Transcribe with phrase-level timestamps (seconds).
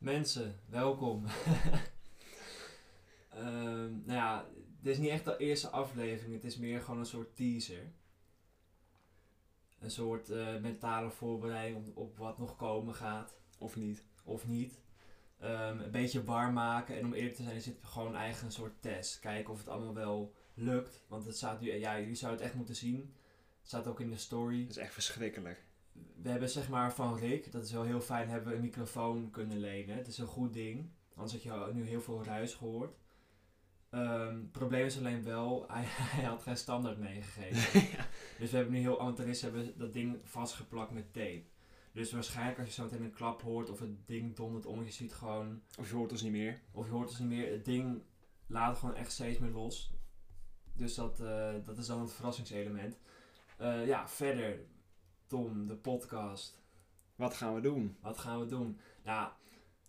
[0.00, 1.24] Mensen, welkom.
[3.30, 4.46] Ehm, nou ja,
[4.80, 7.92] dit is niet echt de eerste aflevering, het is meer gewoon een soort teaser.
[9.78, 14.04] Een soort eh, mentale voorbereiding op, op wat nog komen gaat, Of niet.
[14.24, 14.80] of niet.
[15.38, 18.60] Ehm, een beetje warm maken en om eerlijk te zijn is dit gewoon eigenlijk een
[18.62, 19.18] soort test.
[19.18, 22.58] Kijken of het allemaal wel lukt, want het staat nu, ja, jullie zouden het echt
[22.58, 23.14] moeten zien.
[23.58, 24.60] Het staat ook in de story.
[24.62, 25.64] Dat is echt verschrikkelijk.
[26.22, 29.30] We hebben zeg maar van Rick, dat is wel heel fijn, hebben we een microfoon
[29.30, 29.96] kunnen lenen.
[29.96, 32.94] Het is een goed ding, anders had je nu heel veel ruis gehoord.
[33.90, 37.82] Ehm, het probleem is alleen wel, hij, hij had geen standaard meegegeven.
[38.38, 41.42] Dus we hebben nu heel amateuristisch hebben dat ding vastgeplakt met tape.
[41.92, 44.90] Dus waarschijnlijk als je zo meteen een klap hoort of het ding dondert om, je
[44.90, 46.60] ziet gewoon, Of je hoort ons niet meer.
[46.72, 48.02] of je hoort het niet meer, het ding
[48.46, 49.92] laat gewoon echt steeds meer los.
[50.72, 52.98] Dus dat, eh, dat is dan het verrassingselement.
[53.56, 54.60] Eh, ja, verder,
[55.30, 56.58] Tom, de podcast.
[57.14, 57.96] Wat gaan we doen?
[58.00, 58.80] Wat gaan we doen?
[59.04, 59.36] Ja,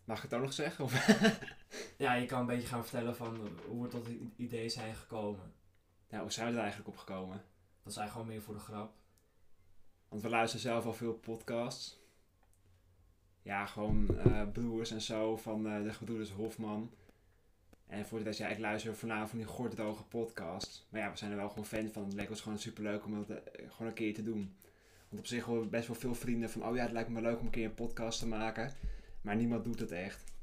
[0.04, 0.84] Mag ik het ook nog zeggen?
[0.84, 1.08] Of?
[1.98, 5.54] ja, je kan een beetje gaan vertellen van hoe we tot het idee zijn gekomen.
[6.10, 7.44] Ja, hoe zijn we er eigenlijk op gekomen?
[7.84, 8.94] Dat is eigenlijk gewoon meer voor de grap.
[10.10, 12.00] Want we luisteren zelf al veel podcasts.
[13.42, 16.92] Ja, gewoon eh, broers en zo van eh, de gebroeders Hofman.
[17.88, 20.88] En voor de rest, ja, ik luister voornamelijk van die gorddroge podcasts.
[20.90, 22.04] Maar ja, we zijn er wel gewoon fan van.
[22.04, 24.56] Het lijkt ons gewoon superleuk om dat eh, gewoon een keer te doen.
[25.12, 26.66] Want op zich hebben we best wel veel vrienden van...
[26.66, 28.72] Oh ja, het lijkt me leuk om een keer een podcast te maken.
[29.22, 30.34] Maar niemand doet het echt.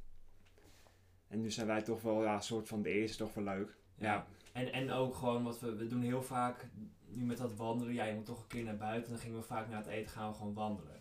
[1.28, 3.77] En nu zijn wij toch wel ja, een soort van de eerste, toch wel leuk.
[3.94, 4.27] Ja.
[4.52, 6.66] En, en ook gewoon wat we, we doen heel vaak,
[7.06, 9.11] nu met dat wandelen, ja, je moet toch een keer naar buiten.
[9.11, 10.94] Dan gingen we vaak na het eten gaan we gewoon wandelen.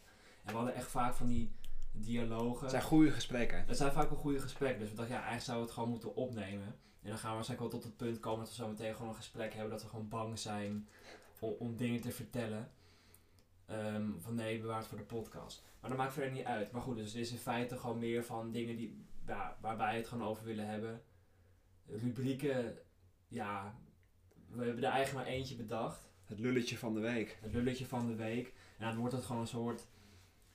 [0.44, 1.52] En we hadden echt vaak van die
[1.92, 2.62] dialogen.
[2.62, 3.64] Het zijn goede gesprekken.
[3.68, 5.94] Het zijn vaak wel goede gesprekken, dus we dachten, ja, eigenlijk zouden we het gewoon
[6.00, 6.76] moeten opnemen.
[7.02, 9.10] En dan gaan we waarschijnlijk wel tot het punt komen dat we zo meteen gewoon
[9.10, 10.88] een gesprek hebben, dat we gewoon bang zijn
[11.40, 12.72] om, om dingen te vertellen.
[13.68, 15.64] Ehm, van nee, bewaar het voor de podcast.
[15.80, 16.72] Maar dat maakt verder niet uit.
[16.72, 19.96] Maar goed, dus het is in feite gewoon meer van dingen die, ja, waar wij
[19.96, 21.02] het gewoon over willen hebben.
[21.86, 22.78] Rubrieken,
[23.28, 23.76] ja,
[24.50, 26.10] we hebben er eigenlijk maar eentje bedacht.
[26.26, 27.38] Het lulletje van de week.
[27.42, 28.54] Het lulletje van de week.
[28.78, 29.88] En dan wordt het gewoon een soort,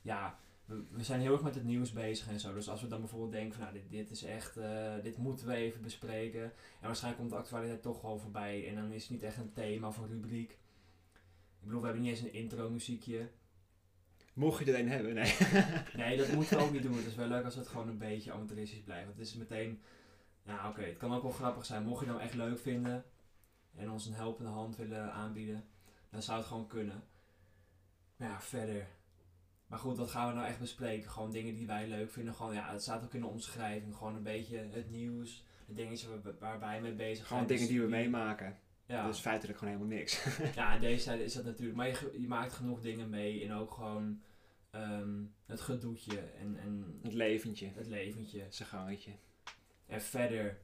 [0.03, 2.55] ja, we, we zijn heel erg met het nieuws bezig en zo.
[2.55, 5.47] Dus als we dan bijvoorbeeld denken van, nou, dit, dit is echt, eh, dit moeten
[5.47, 6.43] we even bespreken.
[6.81, 8.69] En waarschijnlijk komt de actualiteit toch gewoon voorbij.
[8.69, 10.59] En dan is het niet echt een thema of een rubriek.
[11.63, 13.31] Ik bedoel, we hebben niet eens een intro muziekje.
[14.35, 15.35] Mocht je er een hebben, nee.
[16.05, 16.97] Nee, dat moeten we ook niet doen.
[16.97, 19.07] Het is wel leuk als het gewoon een beetje amateuristisch blijft.
[19.07, 19.83] Want het is meteen,
[20.43, 21.85] nou oké, het kan ook wel grappig zijn.
[21.85, 23.05] Mocht je het nou echt leuk vinden
[23.77, 25.65] en ons een helpende hand willen aanbieden,
[26.11, 27.05] dan zou het gewoon kunnen.
[28.17, 28.87] Maar ja, verder.
[29.67, 31.11] Maar goed, wat gaan we nou echt bespreken?
[31.11, 32.35] Gewoon dingen die wij leuk vinden.
[32.35, 33.97] Gewoon, ja, het staat ook in de omschrijving.
[33.97, 37.59] Gewoon een beetje het nieuws, de dingetjes waar, waar wij mee bezig Gewoon zijn.
[37.59, 38.59] dingen die we meemaken.
[38.93, 39.07] Ja.
[39.07, 40.25] Dus feitelijk gewoon helemaal niks.
[40.55, 41.77] Ja, in deze tijd is dat natuurlijk.
[41.77, 43.45] Maar je, je maakt genoeg dingen mee.
[43.45, 44.23] En ook gewoon
[44.71, 47.71] ehm, het gedoetje en, en Het leventje.
[47.75, 48.47] het leventje.
[48.49, 49.11] Zijn gangetje.
[49.87, 50.61] En verder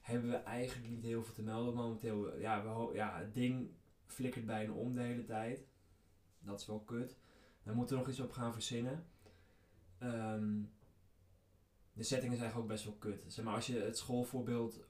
[0.00, 2.38] hebben we eigenlijk niet heel veel te melden momenteel.
[2.38, 3.70] Ja, we ja, het ding
[4.06, 5.66] flikkert bijna om de hele tijd.
[6.40, 7.16] Dat is wel kut.
[7.62, 9.06] Daar moeten we nog iets op gaan verzinnen.
[9.98, 10.60] Ehm,
[11.92, 13.24] de setting is eigenlijk ook best wel kut.
[13.26, 14.80] Zeg maar, als je het schoolvoorbeeld...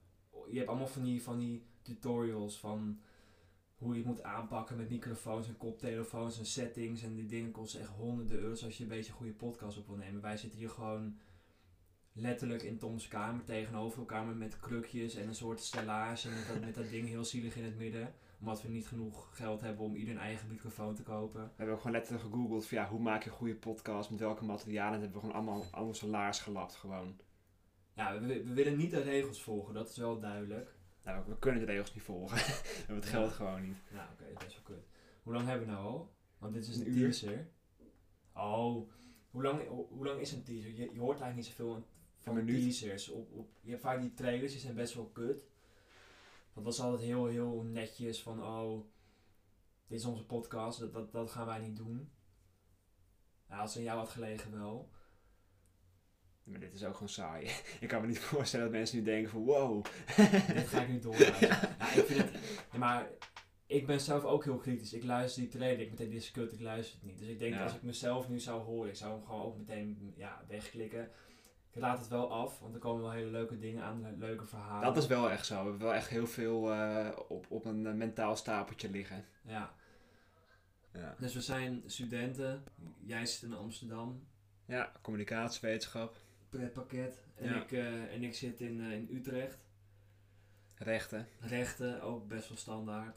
[0.51, 3.01] Je hebt allemaal van die, van die tutorials van
[3.83, 7.03] hoe je het moet aanpakken met microfoons en koptelefoons en settings.
[7.03, 9.87] En die dingen kosten echt honderden euro's als je een beetje een goede podcast op
[9.87, 10.21] wil nemen.
[10.21, 11.19] Wij zitten hier gewoon
[12.13, 16.75] letterlijk in Toms kamer tegenover elkaar met krukjes en een soort stellage met dat, met
[16.75, 18.15] dat ding heel zielig in het midden.
[18.41, 21.43] Omdat we niet genoeg geld hebben om ieder een eigen microfoon te kopen.
[21.43, 24.21] We hebben ook gewoon letterlijk gegoogeld van ja, hoe maak je een goede podcast, met
[24.21, 24.95] welke materialen.
[24.95, 27.17] En dat hebben we gewoon allemaal aan onze laars gelapt gewoon.
[27.95, 30.75] Ja, we, we willen niet de regels volgen, dat is wel duidelijk.
[31.05, 32.37] Nou, we kunnen de regels niet volgen.
[32.37, 32.43] we
[32.77, 33.77] hebben het geld gewoon niet.
[33.91, 34.87] Nou, oké, dat is wel kut.
[35.23, 36.15] Hoe lang hebben we nou al?
[36.39, 37.49] Want dit is een, teaser.
[38.35, 38.91] Oh,
[39.31, 40.71] hoe lang, hoe, hoe lang is een teaser?
[40.71, 41.87] Je, je hoort eigenlijk niet zoveel
[42.19, 43.09] van teasers.
[43.09, 45.45] Op, op, je hebt vaak die trailers, die zijn best wel kut.
[46.53, 48.85] Want dat is altijd heel, heel netjes van, oh,
[49.87, 52.11] dit is onze podcast, dat, dat, dat gaan wij niet doen.
[53.49, 54.91] Ja, als het aan jou had gelegen wel.
[56.45, 57.51] Maar dit is ook gewoon saai.
[57.81, 59.85] ik kan me niet voorstellen dat mensen nu denken van wow.
[60.55, 61.49] Dit ga ik nu doorluisteren.
[61.79, 62.31] ja, ik vind het,
[62.73, 63.09] ja, maar
[63.67, 64.93] ik ben zelf ook heel kritisch.
[64.93, 67.19] Ik luister die trailer, ik meteen dit is kut, ik luister het niet.
[67.19, 67.63] Dus ik denk Ja.
[67.63, 71.11] als ik mezelf nu zou horen, ik zou hem gewoon ook meteen ja, wegklikken.
[71.75, 74.47] Ik laat het wel af, want er komen wel hele leuke dingen aan, le- leuke
[74.47, 74.95] verhalen.
[74.95, 75.55] Dat is wel echt zo.
[75.55, 79.25] We hebben wel echt heel veel eh, op, op een eh, mentaal stapeltje liggen.
[79.43, 79.75] Ja,
[80.93, 82.65] Ja, dus we zijn studenten.
[83.05, 84.27] Jij zit in Amsterdam,
[84.67, 86.17] ja communicatiewetenschap,
[86.57, 87.23] pretpakket.
[87.35, 87.63] En, Ja.
[87.63, 89.65] ik, eh, en ik zit in, eh, in Utrecht.
[90.77, 91.27] rechten.
[91.41, 93.17] Rechten, ook best wel standaard.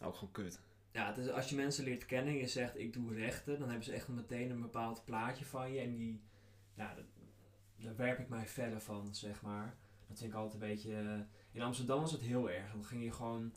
[0.00, 0.60] Ook gewoon kut.
[0.92, 3.68] Ja, het is, als je mensen leert kennen en je zegt ik doe rechten, dan
[3.68, 5.80] hebben ze echt meteen een bepaald plaatje van je.
[5.80, 6.20] En die,
[6.74, 7.04] ja, dat-
[7.76, 9.76] daar werp ik mij verder van, zeg maar.
[10.08, 10.94] Dat vind ik altijd een beetje...
[10.94, 11.18] eh,
[11.52, 12.72] in Amsterdam was het heel erg.
[12.72, 13.52] Dan ging je gewoon...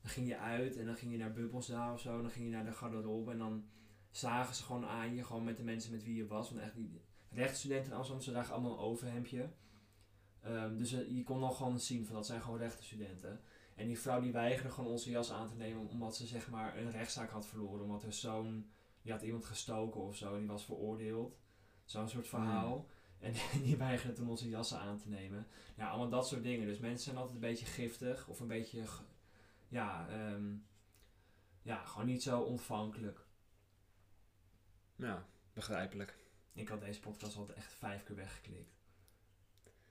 [0.00, 2.16] Dan ging je uit en dan ging je naar Bubbelsdaal of zo.
[2.16, 3.64] En dan ging je naar de garderobe en dan
[4.10, 5.24] zagen ze gewoon aan je.
[5.24, 6.50] Gewoon met de mensen met wie je was.
[6.50, 7.00] Want echt die
[7.34, 9.48] rechtsstudenten in Amsterdam, ze dragen allemaal een overhemdje.
[10.40, 13.40] Ehm, dus eh, je kon dan gewoon zien van dat zijn gewoon rechtenstudenten.
[13.74, 16.78] En die vrouw die weigerde gewoon onze jas aan te nemen omdat ze zeg maar
[16.78, 17.84] een rechtszaak had verloren.
[17.84, 18.66] Omdat haar zoon,
[19.02, 21.40] die had iemand gestoken of zo en die was veroordeeld.
[21.84, 22.88] Zo'n soort verhaal.
[23.18, 23.32] En
[23.64, 25.46] die weigerde toen onze jassen aan te nemen.
[25.76, 26.66] Ja, allemaal dat soort dingen.
[26.66, 28.84] Dus mensen zijn altijd een beetje giftig of een beetje,
[29.68, 30.54] ja, ehm,
[31.62, 33.26] ja gewoon niet zo ontvankelijk.
[34.96, 36.21] Ja, begrijpelijk.
[36.52, 38.70] Ik had deze podcast altijd echt vijf keer weggeklikt.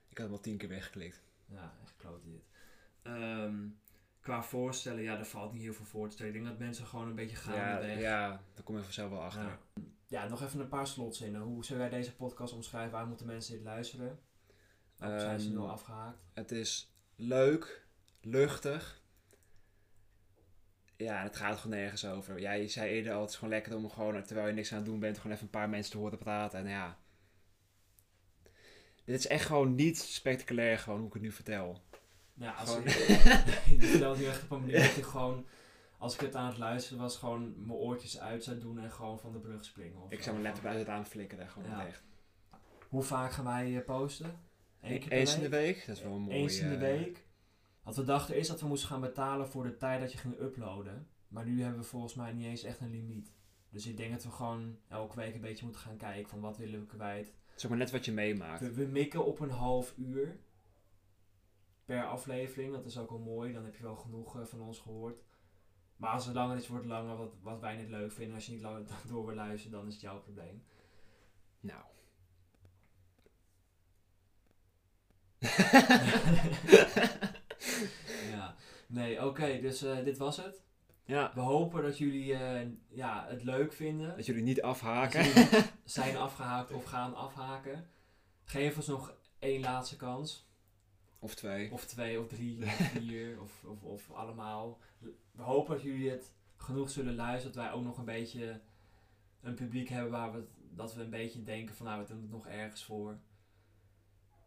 [0.10, 1.22] Ik had hem al tien keer weggeklikt.
[1.46, 2.44] Ja, echt klote dit.
[3.02, 3.68] Ehm,
[4.20, 6.34] qua voorstellen, ja, daar valt niet heel veel voor te stellen.
[6.34, 8.00] Ik denk dat mensen gewoon een beetje gaan Ja, weg.
[8.00, 9.44] ja, daar kom je vanzelf wel achter.
[9.44, 9.60] Ja.
[10.08, 11.42] ja, nog even een paar slotzinnen.
[11.42, 12.92] Hoe zou jij deze podcast omschrijven?
[12.92, 14.20] Waar moeten mensen dit luisteren?
[15.00, 16.20] Of zijn ze Ehm, nu al afgehaakt?
[16.34, 17.86] Het is leuk,
[18.22, 19.01] luchtig.
[21.02, 22.40] Ja, het gaat gewoon nergens over.
[22.40, 24.78] Ja, je zei eerder al, het is gewoon lekker om gewoon, terwijl je niks aan
[24.78, 26.60] het doen bent, gewoon even een paar mensen te horen praten.
[26.60, 26.98] En ja,
[29.06, 31.82] dit is echt gewoon niet spectaculair, gewoon hoe ik het nu vertel.
[32.34, 32.94] Ja, als gewoon- ik,
[33.82, 35.46] je vertelt nu echt op een manier dat ik gewoon,
[35.98, 39.20] als ik het aan het luisteren was, gewoon mijn oortjes uit zou doen en gewoon
[39.20, 40.02] van de brug springen.
[40.02, 40.24] of Ik zo.
[40.24, 41.88] zou mijn laptop uit het aan flikkeren, gewoon Ja.
[41.88, 42.04] echt.
[42.90, 44.40] Hoe vaak gaan wij eh, posten?
[44.82, 45.86] Eén keer per Eens in de week?
[45.86, 46.36] dat is wel een mooie...
[46.38, 47.24] Eens in de eh, week.
[47.84, 50.40] Wat we dachten is dat we moesten gaan betalen voor de tijd dat je ging
[50.40, 51.08] uploaden.
[51.28, 53.34] Maar nu hebben we volgens mij niet eens echt een limiet.
[53.70, 56.58] Dus ik denk dat we gewoon elke week een beetje moeten gaan kijken van wat
[56.58, 57.34] willen we kwijt.
[57.64, 58.60] Ook maar net wat je meemaakt.
[58.60, 60.40] We, we mikken op een half uur
[61.86, 62.74] per aflevering.
[62.74, 63.54] Dat is ook wel mooi.
[63.54, 65.24] Dan heb je wel genoeg eh, van ons gehoord.
[65.96, 68.36] Maar als het langer is, wordt het langer wat, wat wij niet leuk vinden.
[68.36, 70.64] Als je niet langer door wil luisteren, dan is het jouw probleem.
[71.60, 71.84] Nou.
[78.92, 79.60] Nee, oké.
[79.62, 80.62] dus eh, dit was het.
[81.06, 84.16] ja, We hopen dat jullie eh, ja, het leuk vinden.
[84.16, 85.24] dat jullie niet afhaken.
[85.24, 85.50] jullie
[85.84, 87.88] zijn afgehaakt of gaan afhaken.
[88.44, 90.50] Geef ons nog één laatste kans.
[91.20, 91.72] Of twee.
[91.72, 94.80] Of twee, of drie, of vier, of, of, of allemaal.
[95.32, 97.56] We hopen dat jullie het genoeg zullen luisteren.
[97.56, 98.62] Dat wij ook nog een beetje
[99.42, 102.32] een publiek hebben waar we, dat we een beetje denken van nou, we doen het
[102.32, 103.20] nog ergens voor.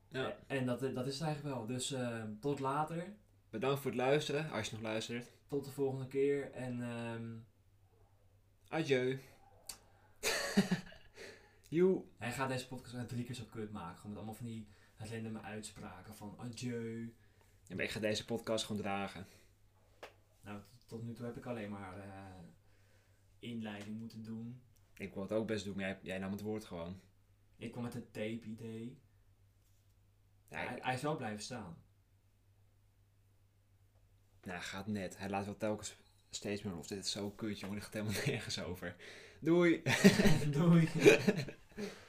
[0.09, 0.37] Ja.
[0.47, 1.67] En dat, dat is het eigenlijk wel.
[1.67, 3.15] Dus eh, tot later.
[3.55, 5.31] Bedankt voor het luisteren, als je nog luistert.
[5.49, 6.53] Tot de volgende keer.
[6.53, 7.37] En ehm,
[8.69, 9.19] Adieu.
[11.69, 12.03] Joe.
[12.19, 13.97] hij gaat deze podcast drie keer zo kut maken.
[13.97, 14.67] Gewoon met allemaal van die
[14.97, 17.15] random uitspraken van adieu.
[17.67, 19.27] Ja, maar ik ga deze podcast gewoon dragen.
[20.41, 22.45] Nou, tot, nu toe heb ik alleen maar eh,
[23.39, 24.63] inleiding moeten doen.
[24.95, 27.01] Ik wil het ook best doen, maar jij, jij nam het woord gewoon.
[27.57, 28.99] Ik kwam met een tape-idee.
[30.49, 31.84] Ja, hij, ik- hij is wel blijven staan.
[34.45, 35.19] Nou, gaat net.
[35.19, 35.97] Hij laat wel telkens
[36.31, 36.89] steeds meer los.
[36.89, 37.75] Dit is zo kut, jongen.
[37.75, 38.97] Dit gaat helemaal nergens over.
[39.41, 39.83] Doei.
[40.51, 40.89] Doei.